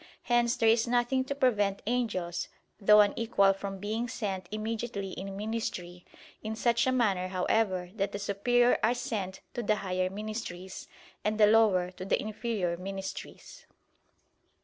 [0.23, 2.47] Hence there is nothing to prevent angels
[2.79, 6.05] though unequal from being sent immediately in ministry,
[6.41, 10.87] in such a manner however that the superior are sent to the higher ministries,
[11.23, 13.67] and the lower to the inferior ministries.